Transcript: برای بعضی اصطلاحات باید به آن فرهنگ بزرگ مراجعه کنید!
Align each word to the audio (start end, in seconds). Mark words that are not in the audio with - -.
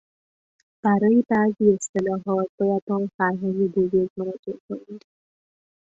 برای 0.83 1.23
بعضی 1.29 1.73
اصطلاحات 1.73 2.47
باید 2.59 2.83
به 2.87 2.93
آن 2.93 3.09
فرهنگ 3.17 3.71
بزرگ 3.71 4.09
مراجعه 4.17 4.57
کنید! 4.69 5.05